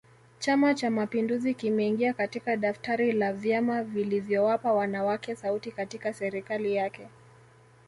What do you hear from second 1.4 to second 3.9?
kimeingia katika daftari la vyama